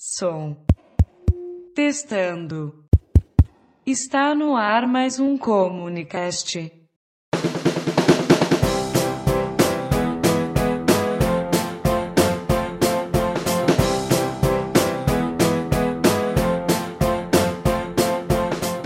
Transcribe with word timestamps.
Som. 0.00 0.56
Testando. 1.74 2.84
Está 3.84 4.32
no 4.32 4.54
ar 4.54 4.86
mais 4.86 5.18
um 5.18 5.36
Comunicast. 5.36 6.70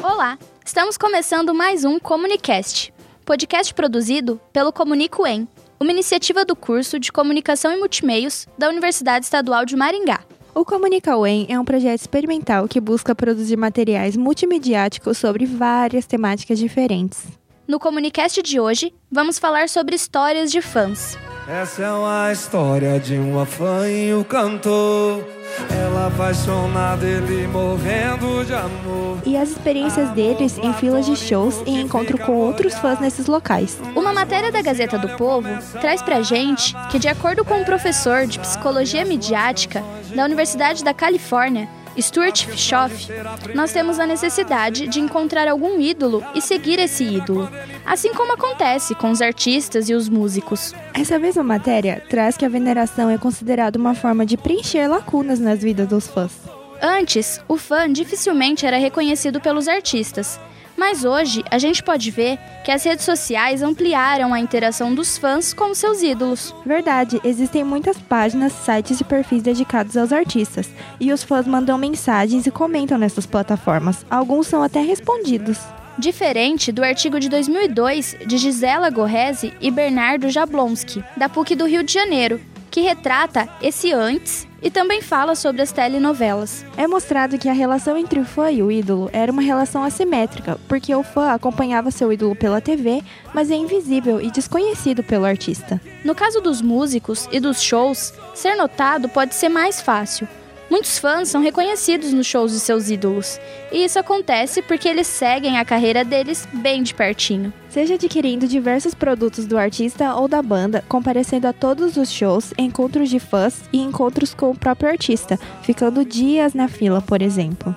Olá, 0.03 0.39
estamos 0.65 0.97
começando 0.97 1.53
mais 1.53 1.85
um 1.85 1.99
Comunicast, 1.99 2.91
podcast 3.27 3.75
produzido 3.75 4.41
pelo 4.51 4.73
Comunico 4.73 5.27
Em, 5.27 5.47
uma 5.79 5.93
iniciativa 5.93 6.43
do 6.43 6.57
curso 6.57 6.99
de 6.99 7.13
Comunicação 7.13 7.71
e 7.71 7.77
Multimeios 7.77 8.49
da 8.57 8.71
Universidade 8.71 9.27
Estadual 9.27 9.67
de 9.67 9.77
Maringá. 9.77 10.25
O 10.55 10.66
Comunica 10.66 11.16
UEM 11.16 11.46
é 11.48 11.59
um 11.59 11.64
projeto 11.64 12.00
experimental 12.00 12.69
que 12.69 12.79
busca 12.79 13.15
produzir 13.15 13.56
materiais 13.56 14.19
multimediáticos 14.19 15.16
sobre 15.16 15.47
várias 15.47 16.05
temáticas 16.05 16.59
diferentes. 16.59 17.25
No 17.66 17.80
Comunicast 17.80 18.42
de 18.42 18.61
hoje, 18.61 18.92
vamos 19.11 19.38
falar 19.38 19.70
sobre 19.70 19.97
histórias 19.97 20.52
de 20.52 20.61
fãs. 20.61 21.16
Essa 21.48 21.83
é 21.83 21.91
uma 21.91 22.30
história 22.30 23.01
de 23.01 23.15
uma 23.15 23.47
fã 23.47 23.88
e 23.88 24.12
o 24.12 24.25
cantor. 24.25 25.25
Ela 25.70 26.09
apaixonada, 26.09 27.05
ele 27.05 27.47
morrendo 27.47 28.45
de 28.45 28.55
amor. 28.55 29.19
E 29.25 29.37
as 29.37 29.50
experiências 29.50 30.11
deles 30.11 30.59
em 30.59 30.73
filas 30.75 31.06
de 31.06 31.16
shows 31.16 31.62
e 31.66 31.80
encontro 31.80 32.19
com 32.19 32.37
outros 32.37 32.75
fãs 32.75 33.00
nesses 33.00 33.27
locais. 33.27 33.80
Uma 33.97 34.12
matéria 34.12 34.53
da 34.53 34.61
Gazeta 34.61 34.98
do 34.98 35.16
Povo 35.16 35.48
traz 35.80 36.03
pra 36.03 36.20
gente 36.20 36.75
que, 36.91 36.98
de 36.98 37.09
acordo 37.09 37.45
com 37.45 37.55
um 37.55 37.64
professor 37.64 38.27
de 38.27 38.39
psicologia 38.39 39.05
midiática 39.05 39.83
da 40.15 40.25
Universidade 40.25 40.84
da 40.84 40.95
Califórnia, 40.95 41.69
Stuart 42.01 42.47
Fischoff, 42.47 43.09
nós 43.55 43.73
temos 43.73 43.98
a 43.98 44.07
necessidade 44.07 44.87
de 44.87 44.98
encontrar 44.98 45.47
algum 45.47 45.78
ídolo 45.81 46.25
e 46.34 46.41
seguir 46.41 46.78
esse 46.78 47.05
ídolo, 47.05 47.48
assim 47.84 48.14
como 48.14 48.33
acontece 48.33 48.95
com 48.95 49.11
os 49.11 49.20
artistas 49.20 49.91
e 49.91 49.95
os 49.95 50.09
músicos. 50.09 50.75
Essa 50.95 51.19
mesma 51.19 51.42
matéria 51.42 52.03
traz 52.09 52.36
que 52.36 52.47
a 52.47 52.48
veneração 52.48 53.11
é 53.11 53.19
considerada 53.19 53.78
uma 53.78 53.95
forma 53.95 54.25
de 54.25 54.36
preencher 54.36 54.89
lacunas 54.89 55.39
nas 55.39 55.61
vidas 55.61 55.86
dos 55.86 56.06
fãs. 56.06 56.33
Antes, 56.81 57.41
o 57.47 57.56
fã 57.56 57.92
dificilmente 57.92 58.67
era 58.67 58.79
reconhecido 58.79 59.41
pelos 59.41 59.69
artistas, 59.69 60.41
mas 60.77 61.05
hoje 61.05 61.45
a 61.51 61.59
gente 61.59 61.83
pode 61.83 62.11
ver 62.11 62.39
que 62.65 62.70
as 62.70 62.84
redes 62.84 63.05
sociais 63.05 63.62
ampliaram 63.62 64.33
a 64.33 64.41
interação 64.41 64.95
dos 64.95 65.19
fãs 65.19 65.53
com 65.53 65.75
seus 65.75 66.03
ídolos. 66.03 66.55
Verdade, 66.64 67.20
existem 67.25 67.64
muitas 67.64 67.98
páginas, 67.98 68.53
sites 68.53 69.01
e 69.01 69.05
perfis 69.05 69.42
dedicados 69.42 69.97
aos 69.97 70.12
artistas, 70.12 70.69
e 71.01 71.12
os 71.12 71.23
fãs 71.23 71.47
mandam 71.47 71.79
mensagens 71.79 72.47
e 72.47 72.51
comentam 72.51 72.98
nessas 72.98 73.27
plataformas. 73.27 74.05
Alguns 74.11 74.47
são 74.47 74.62
até 74.62 74.81
respondidos. 74.81 75.59
Diferente 75.98 76.73
do 76.73 76.83
artigo 76.83 77.20
de 77.20 77.29
2002 77.29 78.17
de 78.27 78.39
Gisela 78.39 78.91
Gorrese 78.91 79.53
e 79.61 79.70
Bernardo 79.70 80.31
Jablonski, 80.31 81.05
da 81.17 81.29
PUC 81.29 81.55
do 81.55 81.67
Rio 81.67 81.83
de 81.83 81.92
Janeiro, 81.92 82.41
que 82.70 82.81
retrata 82.81 83.48
esse 83.61 83.92
antes 83.92 84.47
e 84.62 84.70
também 84.70 85.02
fala 85.02 85.34
sobre 85.34 85.60
as 85.60 85.72
telenovelas. 85.72 86.64
É 86.77 86.86
mostrado 86.86 87.38
que 87.38 87.48
a 87.48 87.52
relação 87.52 87.96
entre 87.96 88.20
o 88.20 88.24
fã 88.24 88.50
e 88.50 88.62
o 88.62 88.70
ídolo 88.70 89.10
era 89.12 89.32
uma 89.32 89.42
relação 89.42 89.82
assimétrica, 89.82 90.58
porque 90.68 90.94
o 90.94 91.02
fã 91.02 91.32
acompanhava 91.32 91.91
seu 91.91 92.12
ídolo 92.12 92.36
pela 92.36 92.60
TV, 92.60 93.02
mas 93.34 93.50
é 93.50 93.55
invisível 93.55 94.20
e 94.20 94.30
desconhecido 94.30 95.02
pelo 95.02 95.24
artista. 95.24 95.80
No 96.05 96.14
caso 96.14 96.40
dos 96.40 96.62
músicos 96.62 97.28
e 97.33 97.40
dos 97.40 97.60
shows, 97.60 98.14
ser 98.34 98.55
notado 98.55 99.08
pode 99.08 99.34
ser 99.34 99.48
mais 99.48 99.80
fácil. 99.80 100.28
Muitos 100.73 100.97
fãs 100.98 101.28
são 101.28 101.42
reconhecidos 101.42 102.15
nos 102.15 102.27
shows 102.27 102.51
de 102.51 102.59
seus 102.59 102.89
ídolos, 102.89 103.39
e 103.70 103.84
isso 103.84 103.98
acontece 103.98 104.62
porque 104.62 104.89
eles 104.89 105.06
seguem 105.06 105.59
a 105.59 105.67
carreira 105.67 106.03
deles 106.03 106.48
bem 106.51 106.83
de 106.83 106.95
pertinho. 106.95 107.53
Seja 107.69 107.97
adquirindo 107.97 108.48
diversos 108.48 108.95
produtos 108.95 109.45
do 109.45 109.58
artista 109.58 110.14
ou 110.14 110.27
da 110.27 110.41
banda, 110.41 110.83
comparecendo 110.89 111.46
a 111.46 111.52
todos 111.52 111.98
os 111.98 112.11
shows, 112.11 112.55
encontros 112.57 113.11
de 113.11 113.19
fãs 113.19 113.61
e 113.70 113.80
encontros 113.80 114.33
com 114.33 114.51
o 114.51 114.57
próprio 114.57 114.89
artista, 114.89 115.39
ficando 115.61 116.07
dias 116.07 116.55
na 116.55 116.69
fila, 116.69 117.02
por 117.02 117.20
exemplo. 117.20 117.77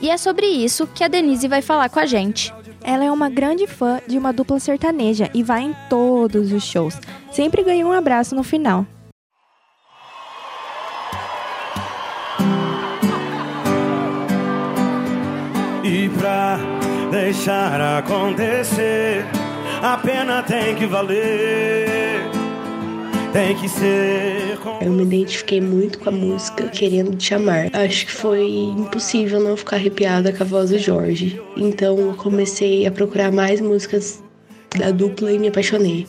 E 0.00 0.08
é 0.08 0.16
sobre 0.16 0.46
isso 0.46 0.86
que 0.86 1.02
a 1.02 1.08
Denise 1.08 1.48
vai 1.48 1.62
falar 1.62 1.88
com 1.88 1.98
a 1.98 2.06
gente. 2.06 2.54
Ela 2.80 3.04
é 3.04 3.10
uma 3.10 3.28
grande 3.28 3.66
fã 3.66 4.00
de 4.06 4.16
uma 4.16 4.32
dupla 4.32 4.60
sertaneja 4.60 5.28
e 5.34 5.42
vai 5.42 5.62
em 5.62 5.74
todos 5.90 6.52
os 6.52 6.62
shows. 6.62 6.96
Sempre 7.32 7.64
ganha 7.64 7.84
um 7.84 7.90
abraço 7.90 8.36
no 8.36 8.44
final. 8.44 8.86
Deixar 17.16 17.80
acontecer, 17.98 19.24
a 19.82 19.96
pena 19.96 20.42
tem 20.42 20.74
que 20.74 20.86
valer. 20.86 22.20
Tem 23.32 23.54
que 23.56 23.68
ser 23.68 24.58
Eu 24.80 24.92
me 24.92 25.02
identifiquei 25.02 25.60
muito 25.60 25.98
com 25.98 26.08
a 26.08 26.12
música 26.12 26.68
Querendo 26.68 27.16
Te 27.16 27.34
Amar. 27.34 27.70
Acho 27.72 28.06
que 28.06 28.12
foi 28.12 28.46
impossível 28.46 29.40
não 29.40 29.56
ficar 29.56 29.76
arrepiada 29.76 30.32
com 30.32 30.42
a 30.42 30.46
voz 30.46 30.70
do 30.70 30.78
Jorge. 30.78 31.40
Então 31.56 31.98
eu 31.98 32.14
comecei 32.14 32.86
a 32.86 32.90
procurar 32.90 33.32
mais 33.32 33.60
músicas 33.60 34.22
da 34.78 34.90
dupla 34.90 35.32
e 35.32 35.38
me 35.38 35.48
apaixonei. 35.48 36.06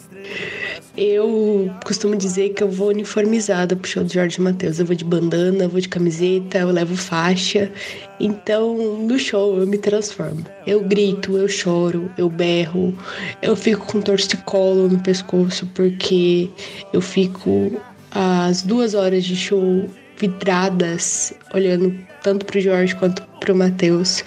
Eu 0.97 1.72
costumo 1.85 2.16
dizer 2.16 2.53
que 2.53 2.63
eu 2.63 2.72
vou 2.72 2.88
uniformizada 2.88 3.75
pro 3.75 3.88
show 3.88 4.03
do 4.03 4.12
Jorge 4.12 4.41
Matheus. 4.41 4.80
Eu 4.80 4.85
vou 4.85 4.96
de 4.96 5.06
bandana, 5.06 5.68
vou 5.68 5.80
de 5.80 5.88
camiseta, 5.88 6.58
eu 6.58 6.72
levo 6.72 6.96
faixa. 6.96 7.72
Então, 8.19 8.97
no 8.97 9.19
show 9.19 9.59
eu 9.59 9.68
me 9.68 9.78
transformo. 9.78 10.44
Eu 10.66 10.81
grito, 10.81 11.38
eu 11.38 11.47
choro, 11.47 12.12
eu 12.18 12.28
berro, 12.28 12.97
eu 13.44 13.56
fico 13.56 13.85
com 13.85 14.02
torcicolo 14.02 14.90
no 14.90 15.00
pescoço 15.00 15.69
porque 15.75 16.50
eu 16.91 17.00
fico 17.00 17.79
as 18.09 18.64
duas 18.64 18.96
horas 18.96 19.24
de 19.24 19.35
show 19.35 19.88
vidradas, 20.18 21.31
olhando 21.53 21.96
tanto 22.24 22.44
pro 22.44 22.59
Jorge 22.59 22.96
quanto 22.96 23.22
pro 23.40 23.56
Matheus. 23.56 24.24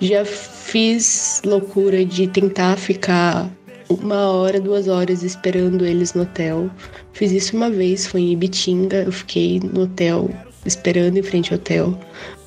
Já 0.00 0.24
fiz 0.24 1.42
loucura 1.44 2.02
de 2.02 2.26
tentar 2.28 2.76
ficar 2.76 3.50
uma 3.94 4.30
hora, 4.30 4.60
duas 4.60 4.88
horas 4.88 5.22
esperando 5.22 5.84
eles 5.84 6.14
no 6.14 6.22
hotel. 6.22 6.70
Fiz 7.12 7.32
isso 7.32 7.56
uma 7.56 7.70
vez, 7.70 8.06
foi 8.06 8.22
em 8.22 8.32
Ibitinga. 8.32 9.02
Eu 9.02 9.12
fiquei 9.12 9.60
no 9.60 9.82
hotel 9.82 10.30
esperando 10.64 11.18
em 11.18 11.22
frente 11.22 11.52
ao 11.52 11.58
hotel, 11.58 11.98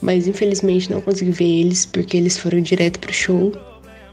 mas 0.02 0.28
infelizmente 0.28 0.90
não 0.90 1.02
consegui 1.02 1.32
ver 1.32 1.62
eles 1.62 1.86
porque 1.86 2.18
eles 2.18 2.38
foram 2.38 2.62
direto 2.62 3.00
pro 3.00 3.14
show. 3.14 3.52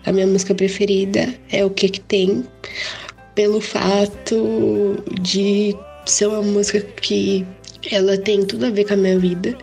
A 0.05 0.13
minha 0.13 0.27
música 0.27 0.55
preferida 0.55 1.33
é 1.51 1.65
O 1.65 1.71
Que 1.71 1.89
Que 1.89 2.01
Tem, 2.01 2.45
pelo 3.35 3.61
fato 3.61 4.97
de 5.21 5.77
ser 6.05 6.27
uma 6.27 6.43
música 6.43 6.81
que 6.81 7.47
ela 7.91 8.17
tem 8.19 8.45
tudo 8.45 8.67
a 8.67 8.71
ver 8.71 8.85
com 8.85 8.95
a 8.95 8.97
minha 8.97 9.19
vida. 9.19 9.57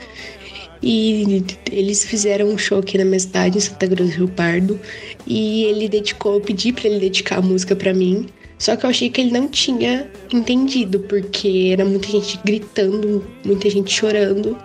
E 0.82 1.44
eles 1.72 2.04
fizeram 2.06 2.48
um 2.48 2.58
show 2.58 2.80
aqui 2.80 2.98
na 2.98 3.06
minha 3.06 3.20
cidade, 3.20 3.58
em 3.58 3.62
Santa 3.62 3.88
Cruz 3.88 4.12
do 4.12 4.16
Rio 4.16 4.28
Pardo, 4.30 4.80
e 5.28 5.64
ele 5.66 5.90
dedicou, 5.90 6.36
eu 6.36 6.42
pedi 6.42 6.72
para 6.72 6.88
ele 6.88 7.00
dedicar 7.00 7.40
a 7.40 7.42
música 7.42 7.76
para 7.76 7.94
mim. 7.94 8.28
Só 8.58 8.76
que 8.76 8.86
eu 8.86 8.90
achei 8.90 9.10
que 9.10 9.22
ele 9.22 9.32
não 9.32 9.48
tinha 9.48 10.10
entendido, 10.34 11.00
porque 11.02 11.70
era 11.72 11.86
muita 11.86 12.08
gente 12.10 12.40
gritando, 12.44 13.26
muita 13.46 13.70
gente 13.70 13.92
chorando. 13.92 14.58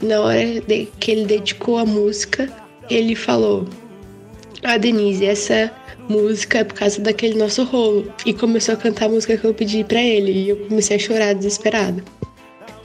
E 0.00 0.06
na 0.06 0.20
hora 0.20 0.60
de, 0.60 0.88
que 0.98 1.10
ele 1.10 1.24
dedicou 1.24 1.78
a 1.78 1.84
música, 1.84 2.48
ele 2.88 3.16
falou: 3.16 3.66
Ah, 4.62 4.76
Denise, 4.76 5.26
essa 5.26 5.72
música 6.08 6.58
é 6.58 6.64
por 6.64 6.74
causa 6.74 7.00
daquele 7.00 7.36
nosso 7.36 7.64
rolo. 7.64 8.12
E 8.24 8.32
começou 8.32 8.74
a 8.74 8.78
cantar 8.78 9.06
a 9.06 9.08
música 9.08 9.36
que 9.36 9.44
eu 9.44 9.52
pedi 9.52 9.82
para 9.82 10.00
ele, 10.00 10.32
e 10.32 10.48
eu 10.50 10.56
comecei 10.68 10.96
a 10.96 11.00
chorar 11.00 11.34
desesperada. 11.34 12.04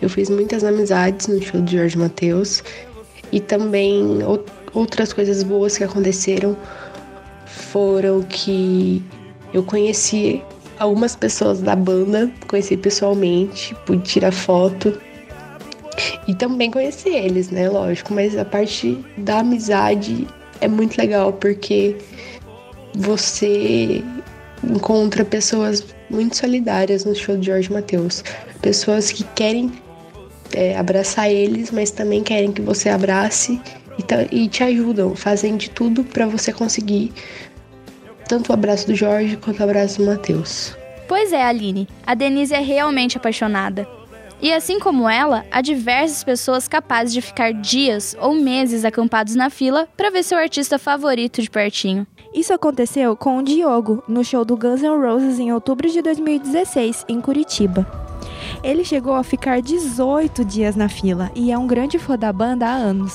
Eu 0.02 0.10
fiz 0.10 0.30
muitas 0.30 0.64
amizades 0.64 1.28
no 1.28 1.42
show 1.42 1.62
de 1.62 1.78
Jorge 1.78 1.98
Matheus 1.98 2.64
e 3.32 3.40
também 3.40 4.20
outras 4.74 5.14
coisas 5.14 5.44
boas 5.44 5.78
que 5.78 5.84
aconteceram 5.84 6.56
foram 7.46 8.22
que 8.24 9.02
eu 9.54 9.64
conheci 9.64 10.42
algumas 10.80 11.16
pessoas 11.16 11.62
da 11.62 11.76
banda, 11.76 12.30
conheci 12.48 12.76
pessoalmente, 12.76 13.76
pude 13.86 14.04
tirar 14.04 14.32
foto 14.32 15.00
e 16.28 16.36
também 16.36 16.70
conheci 16.70 17.10
eles, 17.10 17.50
né? 17.50 17.70
Lógico, 17.70 18.14
mas 18.14 18.38
a 18.38 18.44
parte 18.44 19.04
da 19.18 19.40
amizade 19.40 20.28
é 20.62 20.68
muito 20.68 20.98
legal 20.98 21.32
porque 21.34 21.96
você 22.96 24.04
encontra 24.64 25.24
pessoas 25.24 25.86
muito 26.10 26.36
solidárias 26.36 27.06
no 27.06 27.16
show 27.16 27.38
de 27.38 27.48
Jorge 27.48 27.72
Matheus, 27.72 28.24
pessoas 28.62 29.12
que 29.12 29.24
querem 29.36 29.72
é, 30.54 30.78
abraçar 30.78 31.30
eles, 31.30 31.72
mas 31.72 31.92
também 31.92 32.24
querem 32.24 32.52
que 32.52 32.62
você 32.62 32.90
abrace 32.90 33.60
e, 34.32 34.44
e 34.44 34.48
te 34.48 34.64
ajudam, 34.64 35.16
fazem 35.16 35.58
de 35.58 35.70
tudo 35.70 36.04
para 36.04 36.26
você 36.26 36.52
conseguir 36.52 37.12
tanto 38.28 38.50
o 38.50 38.54
abraço 38.54 38.88
do 38.88 38.96
Jorge 38.96 39.38
quanto 39.38 39.60
o 39.60 39.64
abraço 39.64 40.00
do 40.00 40.06
Matheus. 40.06 40.76
Pois 41.08 41.32
é, 41.32 41.44
Aline, 41.44 41.88
a 42.06 42.16
Denise 42.16 42.54
é 42.54 42.60
realmente 42.60 43.18
apaixonada. 43.18 43.88
E 44.42 44.52
assim 44.52 44.80
como 44.80 45.08
ela, 45.10 45.46
há 45.50 45.62
diversas 45.62 46.24
pessoas 46.24 46.68
capazes 46.68 47.14
de 47.14 47.22
ficar 47.22 47.54
dias 47.54 48.16
ou 48.20 48.36
meses 48.36 48.84
acampados 48.84 49.36
na 49.36 49.50
fila 49.50 49.88
para 49.96 50.10
ver 50.10 50.24
seu 50.24 50.38
artista 50.38 50.78
favorito 50.78 51.42
de 51.42 51.50
pertinho. 51.50 52.06
Isso 52.34 52.54
aconteceu 52.54 53.16
com 53.16 53.38
o 53.38 53.44
Diogo 53.44 54.04
no 54.08 54.24
show 54.24 54.44
do 54.44 54.58
Guns 54.58 54.82
N' 54.82 54.90
Roses 54.90 55.40
em 55.40 55.54
outubro 55.54 55.90
de 55.90 56.02
2016, 56.02 57.06
em 57.08 57.22
Curitiba. 57.22 58.05
Ele 58.66 58.84
chegou 58.84 59.14
a 59.14 59.24
ficar 59.24 59.62
18 59.62 60.44
dias 60.44 60.76
na 60.76 60.90
fila 60.90 61.32
e 61.36 61.52
é 61.52 61.58
um 61.58 61.68
grande 61.68 62.00
fã 62.00 62.18
da 62.18 62.34
banda 62.34 62.66
há 62.66 62.74
anos. 62.74 63.14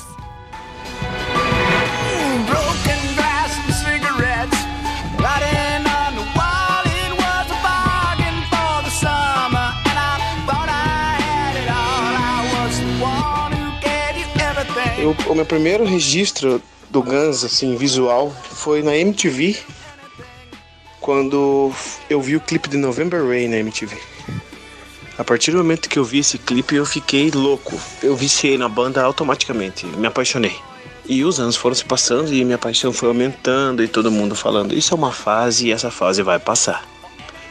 Eu, 14.97 15.17
o 15.29 15.35
meu 15.35 15.45
primeiro 15.45 15.85
registro 15.85 16.63
do 16.91 17.03
Guns, 17.03 17.43
assim, 17.43 17.75
visual, 17.75 18.31
foi 18.31 18.85
na 18.85 18.97
MTV, 18.97 19.59
quando 21.01 21.73
eu 22.09 22.21
vi 22.21 22.37
o 22.37 22.41
clipe 22.41 22.69
de 22.69 22.77
November 22.77 23.27
Rain 23.27 23.49
na 23.49 23.57
MTV. 23.57 23.99
A 25.21 25.25
partir 25.25 25.51
do 25.51 25.59
momento 25.59 25.87
que 25.87 25.99
eu 25.99 26.05
vi 26.05 26.21
esse 26.21 26.39
clipe, 26.39 26.75
eu 26.75 26.87
fiquei 26.87 27.31
louco. 27.31 27.79
Eu 28.03 28.17
viciei 28.17 28.57
na 28.57 28.71
banda 28.71 29.03
automaticamente, 29.03 29.85
me 29.85 30.07
apaixonei. 30.07 30.57
E 31.07 31.23
os 31.27 31.39
anos 31.39 31.57
foram 31.57 31.75
se 31.75 31.85
passando 31.85 32.33
e 32.33 32.43
minha 32.43 32.57
paixão 32.57 32.91
foi 32.91 33.09
aumentando 33.09 33.85
e 33.85 33.89
todo 33.89 34.11
mundo 34.11 34.35
falando: 34.35 34.73
Isso 34.73 34.95
é 34.95 34.97
uma 34.97 35.13
fase 35.13 35.67
e 35.67 35.73
essa 35.73 35.91
fase 35.91 36.23
vai 36.23 36.39
passar. 36.39 36.89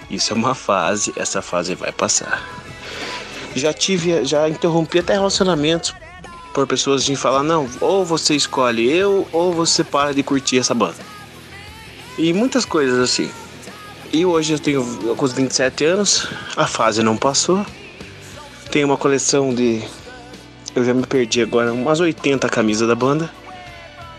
Isso 0.09 0.33
é 0.33 0.35
uma 0.35 0.55
fase, 0.55 1.13
essa 1.15 1.43
fase 1.43 1.75
vai 1.75 1.91
passar. 1.91 2.43
Já 3.55 3.71
tive, 3.71 4.25
já 4.25 4.49
interrompi 4.49 4.97
até 4.97 5.13
relacionamentos 5.13 5.93
por 6.55 6.65
pessoas 6.65 7.05
de 7.05 7.15
falar: 7.15 7.43
Não, 7.43 7.69
ou 7.79 8.03
você 8.03 8.35
escolhe 8.35 8.91
eu 8.91 9.27
ou 9.31 9.53
você 9.53 9.83
para 9.83 10.11
de 10.11 10.23
curtir 10.23 10.57
essa 10.57 10.73
banda. 10.73 10.97
E 12.17 12.33
muitas 12.33 12.65
coisas 12.65 12.97
assim. 12.97 13.29
E 14.11 14.25
hoje 14.25 14.53
eu 14.53 14.59
tenho 14.59 14.83
com 15.15 15.25
os 15.25 15.33
27 15.33 15.85
anos, 15.85 16.27
a 16.55 16.67
fase 16.67 17.03
não 17.03 17.15
passou. 17.15 17.65
Tenho 18.71 18.87
uma 18.87 18.97
coleção 18.97 19.53
de. 19.53 19.83
Eu 20.75 20.83
já 20.83 20.93
me 20.93 21.05
perdi 21.05 21.41
agora, 21.41 21.73
umas 21.73 21.99
80 21.99 22.47
camisas 22.49 22.87
da 22.87 22.95
banda 22.95 23.29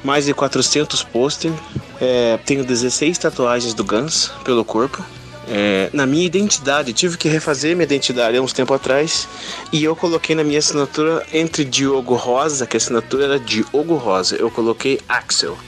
mais 0.02 0.24
de 0.24 0.34
400 0.34 1.02
posters. 1.04 1.54
É, 2.00 2.38
tenho 2.44 2.64
16 2.64 3.18
tatuagens 3.18 3.74
do 3.74 3.84
Guns 3.84 4.30
pelo 4.44 4.64
corpo. 4.64 5.04
É, 5.48 5.90
na 5.92 6.06
minha 6.06 6.24
identidade, 6.24 6.92
tive 6.92 7.16
que 7.16 7.28
refazer 7.28 7.74
minha 7.74 7.84
identidade 7.84 8.36
há 8.36 8.42
uns 8.42 8.52
tempo 8.52 8.72
atrás 8.72 9.26
e 9.72 9.82
eu 9.82 9.96
coloquei 9.96 10.36
na 10.36 10.44
minha 10.44 10.60
assinatura 10.60 11.26
entre 11.32 11.64
Diogo 11.64 12.14
Rosa, 12.14 12.66
que 12.66 12.76
a 12.76 12.78
assinatura 12.78 13.24
era 13.24 13.38
Diogo 13.38 13.96
Rosa, 13.96 14.36
eu 14.36 14.50
coloquei 14.50 15.00
Axel. 15.08 15.58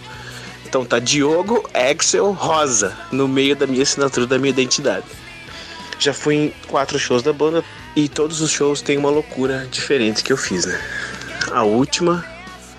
Então 0.73 0.87
tá 0.87 0.99
Diogo 0.99 1.69
Axel 1.75 2.33
Rosa 2.33 2.97
no 3.13 3.29
meio 3.29 3.55
da 3.55 3.67
minha 3.67 3.83
assinatura 3.83 4.27
da 4.27 4.39
minha 4.39 4.49
identidade. 4.49 5.05
Já 5.99 6.15
fui 6.15 6.35
em 6.35 6.55
quatro 6.67 6.99
shows 6.99 7.23
da 7.23 7.31
banda 7.31 7.63
e 7.95 8.09
todos 8.09 8.41
os 8.41 8.51
shows 8.51 8.81
têm 8.81 8.97
uma 8.97 9.11
loucura 9.11 9.69
diferente 9.71 10.25
que 10.25 10.33
eu 10.33 10.37
fiz, 10.39 10.65
né? 10.65 10.81
A 11.51 11.63
última 11.63 12.25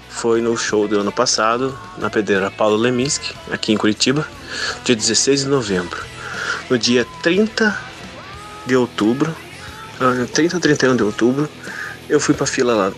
foi 0.09 0.41
no 0.41 0.57
show 0.57 0.87
do 0.87 1.01
ano 1.01 1.11
passado, 1.11 1.77
na 1.99 2.09
pedreira 2.09 2.49
Paulo 2.49 2.77
Leminski, 2.77 3.31
aqui 3.51 3.71
em 3.71 3.77
Curitiba, 3.77 4.27
dia 4.83 4.95
16 4.95 5.41
de 5.41 5.47
novembro. 5.47 6.03
No 6.71 6.79
dia 6.79 7.05
30 7.21 7.79
de 8.65 8.75
outubro, 8.75 9.35
30 10.33 10.55
ou 10.55 10.59
31 10.59 10.95
de 10.95 11.03
outubro, 11.03 11.47
eu 12.09 12.19
fui 12.19 12.33
pra 12.33 12.47
fila 12.47 12.73
lá, 12.73 12.91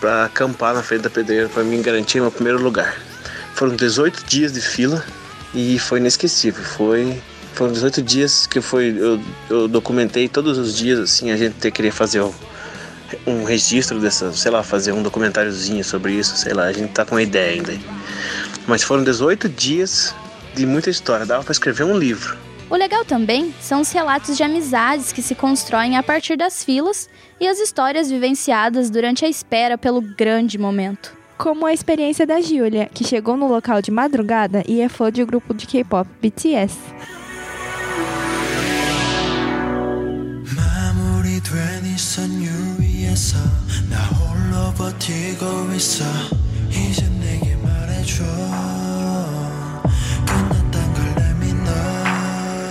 pra 0.00 0.24
acampar 0.24 0.74
na 0.74 0.82
frente 0.82 1.02
da 1.02 1.10
pedreira, 1.10 1.48
para 1.48 1.62
me 1.62 1.80
garantir 1.80 2.20
meu 2.20 2.32
primeiro 2.32 2.60
lugar. 2.60 3.13
Foram 3.54 3.76
18 3.76 4.24
dias 4.24 4.52
de 4.52 4.60
fila 4.60 5.04
e 5.54 5.78
foi 5.78 6.00
inesquecível. 6.00 6.62
Foi, 6.64 7.22
foram 7.54 7.72
18 7.72 8.02
dias 8.02 8.46
que 8.48 8.60
foi, 8.60 8.96
eu, 8.98 9.20
eu 9.48 9.68
documentei 9.68 10.28
todos 10.28 10.58
os 10.58 10.76
dias, 10.76 10.98
assim, 10.98 11.30
a 11.30 11.36
gente 11.36 11.70
queria 11.70 11.92
fazer 11.92 12.20
um 13.24 13.44
registro 13.44 14.00
dessa, 14.00 14.32
sei 14.32 14.50
lá, 14.50 14.62
fazer 14.64 14.90
um 14.90 15.02
documentáriozinho 15.02 15.84
sobre 15.84 16.14
isso, 16.14 16.36
sei 16.36 16.52
lá, 16.52 16.64
a 16.64 16.72
gente 16.72 16.90
tá 16.90 17.04
com 17.04 17.14
uma 17.14 17.22
ideia 17.22 17.52
ainda. 17.52 17.72
Mas 18.66 18.82
foram 18.82 19.04
18 19.04 19.48
dias 19.48 20.12
de 20.52 20.66
muita 20.66 20.90
história, 20.90 21.24
dava 21.24 21.44
para 21.44 21.52
escrever 21.52 21.84
um 21.84 21.96
livro. 21.96 22.36
O 22.68 22.74
legal 22.74 23.04
também 23.04 23.54
são 23.60 23.82
os 23.82 23.92
relatos 23.92 24.36
de 24.36 24.42
amizades 24.42 25.12
que 25.12 25.22
se 25.22 25.34
constroem 25.34 25.96
a 25.96 26.02
partir 26.02 26.36
das 26.36 26.64
filas 26.64 27.08
e 27.38 27.46
as 27.46 27.60
histórias 27.60 28.10
vivenciadas 28.10 28.90
durante 28.90 29.24
a 29.24 29.28
espera 29.28 29.78
pelo 29.78 30.00
grande 30.00 30.58
momento 30.58 31.23
como 31.44 31.66
a 31.66 31.74
experiência 31.74 32.26
da 32.26 32.40
Julia, 32.40 32.88
que 32.94 33.04
chegou 33.04 33.36
no 33.36 33.46
local 33.46 33.82
de 33.82 33.90
madrugada 33.90 34.64
e 34.66 34.80
é 34.80 34.88
fã 34.88 35.12
de 35.12 35.22
um 35.22 35.26
grupo 35.26 35.52
de 35.52 35.66
K-pop 35.66 36.08
BTS. 36.18 36.78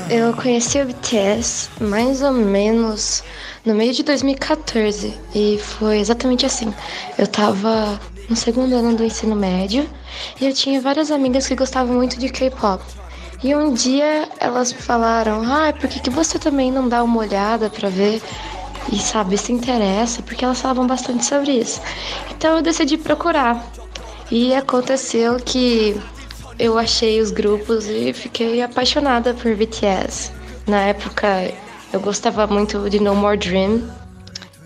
Eu 0.10 0.34
conheci 0.34 0.82
o 0.82 0.86
BTS 0.88 1.70
mais 1.80 2.24
ou 2.24 2.34
menos 2.34 3.24
no 3.64 3.76
meio 3.76 3.94
de 3.94 4.02
2014 4.02 5.14
e 5.36 5.60
foi 5.60 6.00
exatamente 6.00 6.44
assim. 6.44 6.74
Eu 7.20 7.28
tava 7.28 8.00
no 8.30 8.36
segundo 8.36 8.76
ano 8.76 8.96
do 8.96 9.04
ensino 9.04 9.36
médio 9.36 9.90
e 10.40 10.46
eu 10.46 10.54
tinha 10.54 10.80
várias 10.82 11.12
amigas 11.12 11.48
que 11.48 11.56
gostavam 11.56 11.96
muito 11.96 12.20
de 12.20 12.30
K-pop. 12.30 12.84
E 13.44 13.54
um 13.56 13.74
dia 13.74 14.30
elas 14.40 14.72
falaram: 14.72 15.42
"Ah, 15.44 15.74
por 15.74 15.90
que, 15.90 16.00
que 16.00 16.10
você 16.10 16.40
também 16.40 16.72
não 16.72 16.88
dá 16.88 17.04
uma 17.04 17.20
olhada 17.20 17.70
para 17.70 17.90
ver 17.90 18.22
e 18.92 19.00
sabe, 19.00 19.38
se 19.38 19.52
interessa, 19.52 20.22
porque 20.22 20.44
elas 20.44 20.60
falavam 20.60 20.86
bastante 20.86 21.26
sobre 21.26 21.52
isso. 21.52 21.82
Então 22.32 22.58
eu 22.58 22.62
decidi 22.62 22.98
procurar. 22.98 23.64
E 24.32 24.54
aconteceu 24.54 25.38
que 25.38 25.96
eu 26.58 26.78
achei 26.78 27.22
os 27.22 27.32
grupos 27.32 27.88
e 27.88 28.14
fiquei 28.14 28.62
apaixonada 28.62 29.34
por 29.34 29.56
BTS. 29.56 30.32
Na 30.68 30.82
época 30.82 31.52
eu 31.92 32.00
gostava 32.00 32.48
muito 32.48 32.90
de 32.90 33.00
No 33.00 33.16
More 33.16 33.38
Dream. 33.38 34.03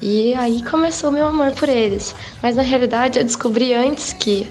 E 0.02 0.34
aí 0.36 0.64
começou 0.64 1.12
meu 1.12 1.28
amor 1.28 1.52
por 1.54 1.70
eles. 1.70 2.16
Mas 2.42 2.56
na 2.56 2.62
realidade 2.62 3.20
eu 3.20 3.26
descobri 3.26 3.74
antes 3.74 4.14
que 4.14 4.48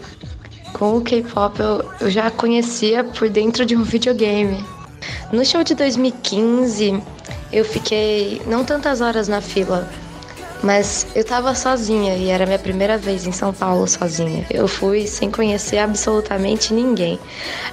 com 0.72 0.96
o 0.96 1.00
K-pop 1.00 1.58
eu, 1.60 1.90
eu 2.00 2.10
já 2.10 2.30
conhecia 2.30 3.04
por 3.04 3.28
dentro 3.28 3.64
de 3.64 3.76
um 3.76 3.82
videogame. 3.82 4.64
No 5.32 5.44
show 5.44 5.64
de 5.64 5.74
2015, 5.74 7.02
eu 7.52 7.64
fiquei 7.64 8.42
não 8.46 8.64
tantas 8.64 9.00
horas 9.00 9.28
na 9.28 9.40
fila, 9.40 9.88
mas 10.62 11.06
eu 11.14 11.24
tava 11.24 11.54
sozinha 11.54 12.14
e 12.16 12.28
era 12.28 12.46
minha 12.46 12.58
primeira 12.58 12.98
vez 12.98 13.26
em 13.26 13.32
São 13.32 13.52
Paulo 13.52 13.86
sozinha. 13.86 14.46
Eu 14.50 14.66
fui 14.66 15.06
sem 15.06 15.30
conhecer 15.30 15.78
absolutamente 15.78 16.74
ninguém. 16.74 17.18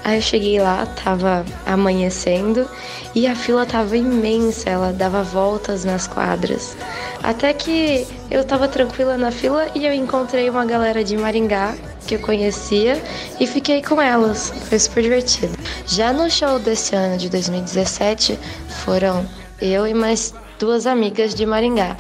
Aí 0.04 0.18
eu 0.18 0.22
cheguei 0.22 0.60
lá, 0.60 0.86
tava 0.86 1.46
amanhecendo 1.66 2.68
e 3.16 3.28
a 3.28 3.36
fila 3.36 3.66
tava 3.66 3.98
imensa, 3.98 4.70
ela 4.70 4.92
dava 4.92 5.24
voltas 5.24 5.86
nas 5.86 6.08
quadras. 6.08 6.76
Até 7.24 7.54
que 7.54 8.06
eu 8.30 8.44
tava 8.44 8.68
tranquila 8.68 9.18
na 9.18 9.32
fila 9.32 9.68
e 9.74 9.86
eu 9.86 9.94
encontrei 9.94 10.50
uma 10.50 10.66
galera 10.66 11.06
de 11.06 11.16
Maringá 11.16 11.74
que 12.06 12.16
eu 12.16 12.20
conhecia 12.20 13.02
e 13.40 13.48
fiquei 13.48 13.82
com 13.82 14.02
elas. 14.02 14.54
Foi 14.68 14.78
super 14.78 15.02
divertido. 15.02 15.58
Já 15.88 16.12
no 16.12 16.30
show 16.30 16.60
desse 16.60 16.94
ano 16.94 17.18
de 17.18 17.30
2017, 17.30 18.38
foram 18.84 19.26
eu 19.62 19.88
e 19.88 19.94
mais 19.94 20.34
duas 20.60 20.86
amigas 20.86 21.34
de 21.34 21.46
Maringá. 21.46 21.96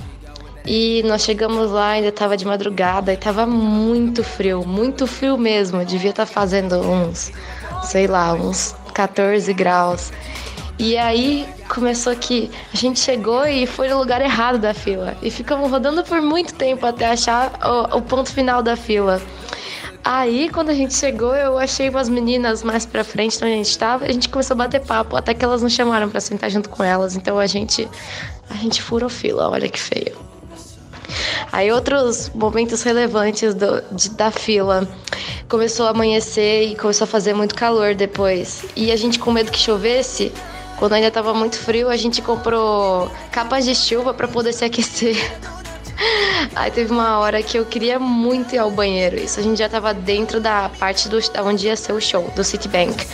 E 0.65 1.03
nós 1.03 1.23
chegamos 1.23 1.71
lá, 1.71 1.91
ainda 1.91 2.09
estava 2.09 2.35
de 2.35 2.45
madrugada 2.45 3.11
e 3.11 3.15
estava 3.15 3.45
muito 3.45 4.23
frio, 4.23 4.65
muito 4.65 5.07
frio 5.07 5.37
mesmo. 5.37 5.85
Devia 5.85 6.09
estar 6.09 6.25
tá 6.25 6.31
fazendo 6.31 6.79
uns, 6.79 7.31
sei 7.83 8.07
lá, 8.07 8.33
uns 8.33 8.75
14 8.93 9.53
graus. 9.53 10.11
E 10.83 10.97
aí 10.97 11.47
começou 11.69 12.13
que 12.13 12.51
a 12.73 12.75
gente 12.75 12.99
chegou 12.99 13.47
e 13.47 13.65
foi 13.65 13.87
no 13.87 13.97
lugar 13.97 14.19
errado 14.19 14.59
da 14.59 14.73
fila. 14.73 15.15
E 15.21 15.31
ficamos 15.31 15.71
rodando 15.71 16.03
por 16.03 16.21
muito 16.21 16.53
tempo 16.55 16.85
até 16.85 17.05
achar 17.09 17.53
o, 17.63 17.99
o 17.99 18.01
ponto 18.01 18.29
final 18.29 18.61
da 18.61 18.75
fila. 18.75 19.21
Aí, 20.03 20.49
quando 20.49 20.71
a 20.71 20.73
gente 20.73 20.93
chegou, 20.93 21.33
eu 21.33 21.57
achei 21.57 21.89
umas 21.89 22.09
meninas 22.09 22.63
mais 22.63 22.85
pra 22.85 23.01
frente 23.05 23.37
onde 23.37 23.53
a 23.53 23.55
gente 23.55 23.77
tava. 23.77 24.03
A 24.03 24.11
gente 24.11 24.27
começou 24.27 24.55
a 24.55 24.57
bater 24.57 24.81
papo, 24.81 25.15
até 25.15 25.33
que 25.33 25.45
elas 25.45 25.61
nos 25.61 25.71
chamaram 25.71 26.09
para 26.09 26.19
sentar 26.19 26.49
junto 26.49 26.69
com 26.69 26.83
elas. 26.83 27.15
Então 27.15 27.39
a 27.39 27.47
gente, 27.47 27.87
a 28.49 28.55
gente 28.55 28.81
furou 28.81 29.07
fila, 29.07 29.49
olha 29.49 29.69
que 29.69 29.79
feio. 29.79 30.17
Aí 31.49 31.71
outros 31.71 32.29
momentos 32.35 32.83
relevantes 32.83 33.53
do, 33.53 33.81
de, 33.89 34.09
da 34.09 34.31
fila. 34.31 34.85
Começou 35.47 35.85
a 35.85 35.91
amanhecer 35.91 36.71
e 36.71 36.75
começou 36.75 37.05
a 37.05 37.07
fazer 37.07 37.33
muito 37.33 37.55
calor 37.55 37.95
depois. 37.95 38.65
E 38.75 38.91
a 38.91 38.97
gente 38.97 39.17
com 39.17 39.31
medo 39.31 39.49
que 39.49 39.59
chovesse, 39.59 40.29
quando 40.77 40.93
ainda 40.93 41.07
estava 41.07 41.33
muito 41.33 41.57
frio, 41.57 41.89
a 41.89 41.95
gente 41.95 42.21
comprou 42.21 43.11
capas 43.31 43.65
de 43.65 43.75
chuva 43.75 44.13
para 44.13 44.27
poder 44.27 44.53
se 44.53 44.65
aquecer. 44.65 45.15
Aí 46.55 46.69
teve 46.71 46.91
uma 46.91 47.19
hora 47.19 47.41
que 47.41 47.57
eu 47.57 47.65
queria 47.65 47.99
muito 47.99 48.55
ir 48.55 48.57
ao 48.57 48.69
banheiro. 48.69 49.15
Isso 49.15 49.39
a 49.39 49.43
gente 49.43 49.57
já 49.57 49.69
tava 49.69 49.93
dentro 49.93 50.39
da 50.39 50.69
parte 50.79 51.07
do 51.07 51.19
onde 51.43 51.67
ia 51.67 51.75
ser 51.75 51.93
o 51.93 52.01
show, 52.01 52.29
do 52.35 52.43
Citibank. 52.43 53.05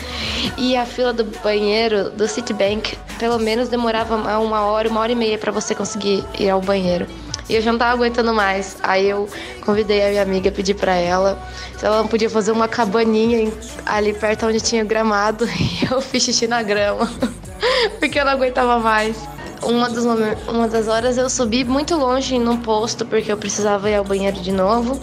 E 0.58 0.76
a 0.76 0.86
fila 0.86 1.14
do 1.14 1.26
banheiro 1.44 2.10
do 2.10 2.28
Citibank, 2.28 2.98
pelo 3.18 3.38
menos 3.38 3.70
demorava 3.70 4.16
uma 4.16 4.62
hora, 4.62 4.90
uma 4.90 5.00
hora 5.02 5.12
e 5.12 5.16
meia 5.16 5.38
para 5.38 5.52
você 5.52 5.76
conseguir 5.76 6.24
ir 6.40 6.50
ao 6.50 6.62
banheiro. 6.62 7.08
E 7.50 7.56
eu 7.56 7.62
já 7.62 7.72
não 7.72 7.80
tava 7.80 7.94
aguentando 7.94 8.34
mais. 8.34 8.78
Aí 8.84 9.10
eu 9.10 9.28
convidei 9.66 10.06
a 10.06 10.10
minha 10.10 10.22
amiga, 10.22 10.52
pedi 10.52 10.74
para 10.74 10.96
ela 10.96 11.40
se 11.78 11.86
ela 11.86 11.98
não 11.98 12.08
podia 12.08 12.30
fazer 12.30 12.52
uma 12.52 12.68
cabaninha 12.68 13.52
ali 13.86 14.14
perto 14.14 14.46
onde 14.46 14.60
tinha 14.62 14.84
gramado. 14.84 15.48
E 15.60 15.92
eu 15.92 16.02
fiz 16.02 16.24
xixi 16.24 16.48
na 16.48 16.62
grama. 16.62 17.10
porque 18.00 18.20
eu 18.20 18.26
não 18.26 18.32
aguentava 18.32 18.80
mais. 18.80 19.18
Uma, 19.62 19.90
dos 19.90 20.06
uma 20.48 20.68
das 20.68 20.88
horas 20.88 21.18
eu 21.18 21.30
subi 21.30 21.66
muito 21.66 21.96
longe 21.96 22.40
num 22.40 22.58
posto 22.58 23.06
porque 23.06 23.32
eu 23.32 23.38
precisava 23.38 23.90
ir 23.90 23.96
ao 23.96 24.04
banheiro 24.04 24.40
de 24.40 24.52
novo. 24.52 25.00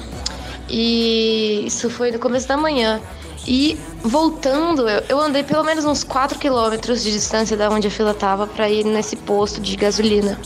E 0.69 1.65
isso 1.67 1.89
foi 1.91 2.11
no 2.11 2.19
começo 2.19 2.49
da 2.49 2.57
manhã. 2.57 3.01
E 3.47 3.79
voltando, 4.03 4.89
eu, 4.89 5.05
eu 5.09 5.21
andei 5.21 5.45
pelo 5.45 5.63
menos 5.63 5.85
uns 5.85 6.03
4 6.03 6.37
quilômetros 6.39 7.05
de 7.05 7.13
distância 7.13 7.57
da 7.57 7.71
onde 7.71 7.87
a 7.87 7.91
fila 7.91 8.13
tava 8.13 8.47
para 8.47 8.69
ir 8.69 8.85
nesse 8.85 9.15
posto 9.15 9.61
de 9.61 9.77
gasolina. 9.77 10.39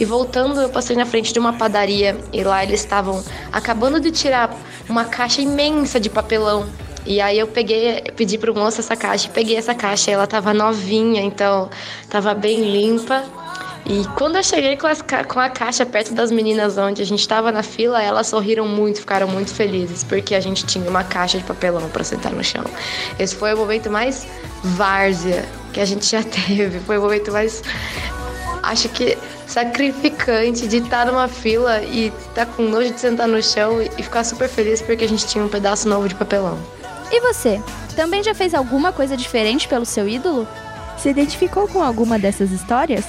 E 0.00 0.04
voltando, 0.04 0.60
eu 0.60 0.70
passei 0.70 0.96
na 0.96 1.04
frente 1.04 1.32
de 1.32 1.38
uma 1.38 1.52
padaria 1.52 2.18
e 2.32 2.42
lá 2.42 2.62
eles 2.62 2.80
estavam 2.80 3.22
acabando 3.52 4.00
de 4.00 4.10
tirar 4.10 4.56
uma 4.88 5.04
caixa 5.04 5.42
imensa 5.42 6.00
de 6.00 6.08
papelão. 6.08 6.66
E 7.08 7.22
aí 7.22 7.38
eu 7.38 7.46
peguei, 7.46 8.02
pedi 8.14 8.36
pro 8.36 8.54
moço 8.54 8.80
essa 8.80 8.94
caixa, 8.94 9.30
peguei 9.32 9.56
essa 9.56 9.74
caixa, 9.74 10.10
ela 10.10 10.26
tava 10.26 10.52
novinha, 10.52 11.22
então 11.22 11.70
tava 12.10 12.34
bem 12.34 12.70
limpa. 12.70 13.24
E 13.86 14.04
quando 14.08 14.36
eu 14.36 14.42
cheguei 14.42 14.76
com, 14.76 14.86
as, 14.86 15.00
com 15.00 15.40
a 15.40 15.48
caixa 15.48 15.86
perto 15.86 16.12
das 16.12 16.30
meninas 16.30 16.76
onde 16.76 17.00
a 17.00 17.06
gente 17.06 17.20
estava 17.20 17.50
na 17.50 17.62
fila, 17.62 18.02
elas 18.02 18.26
sorriram 18.26 18.68
muito, 18.68 19.00
ficaram 19.00 19.26
muito 19.26 19.54
felizes, 19.54 20.04
porque 20.04 20.34
a 20.34 20.40
gente 20.40 20.66
tinha 20.66 20.86
uma 20.86 21.02
caixa 21.02 21.38
de 21.38 21.44
papelão 21.44 21.88
para 21.88 22.04
sentar 22.04 22.30
no 22.30 22.44
chão. 22.44 22.64
Esse 23.18 23.34
foi 23.34 23.54
o 23.54 23.56
momento 23.56 23.90
mais 23.90 24.26
várzea 24.62 25.48
que 25.72 25.80
a 25.80 25.86
gente 25.86 26.04
já 26.04 26.20
teve. 26.46 26.78
Foi 26.80 26.98
o 26.98 27.00
momento 27.00 27.32
mais. 27.32 27.62
Acho 28.62 28.86
que 28.90 29.16
sacrificante 29.46 30.68
de 30.68 30.76
estar 30.76 31.06
numa 31.06 31.26
fila 31.26 31.80
e 31.80 32.08
estar 32.08 32.44
tá 32.44 32.46
com 32.46 32.64
nojo 32.64 32.92
de 32.92 33.00
sentar 33.00 33.26
no 33.26 33.42
chão 33.42 33.80
e 33.80 34.02
ficar 34.02 34.24
super 34.24 34.46
feliz 34.46 34.82
porque 34.82 35.06
a 35.06 35.08
gente 35.08 35.26
tinha 35.26 35.42
um 35.42 35.48
pedaço 35.48 35.88
novo 35.88 36.06
de 36.06 36.14
papelão. 36.14 36.58
E 37.10 37.20
você? 37.20 37.60
Também 37.96 38.22
já 38.22 38.34
fez 38.34 38.54
alguma 38.54 38.92
coisa 38.92 39.16
diferente 39.16 39.66
pelo 39.66 39.84
seu 39.84 40.08
ídolo? 40.08 40.46
Se 40.96 41.08
identificou 41.08 41.66
com 41.66 41.82
alguma 41.82 42.18
dessas 42.18 42.50
histórias? 42.50 43.04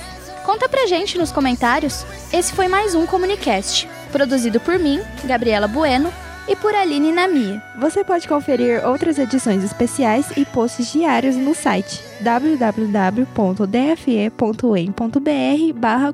Conta 0.46 0.68
pra 0.70 0.88
gente 0.88 1.18
nos 1.18 1.32
comentários. 1.32 2.06
Esse 2.34 2.54
foi 2.54 2.68
mais 2.68 2.96
um 2.96 3.06
Comunicast, 3.06 3.88
produzido 4.12 4.60
por 4.60 4.80
mim, 4.80 5.00
Gabriela 5.26 5.68
Bueno, 5.68 6.12
e 6.48 6.56
por 6.56 6.74
Aline 6.74 7.12
Namia. 7.12 7.62
Você 7.80 8.04
pode 8.04 8.28
conferir 8.28 8.84
outras 8.86 9.20
edições 9.20 9.64
especiais 9.64 10.36
e 10.36 10.44
posts 10.46 10.92
diários 10.92 11.36
no 11.36 11.54
site 11.54 12.02
www.dfe.em.br 12.22 13.30
barra 15.76 16.14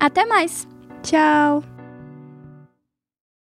Até 0.00 0.26
mais! 0.26 0.66
Tchau! 1.02 1.77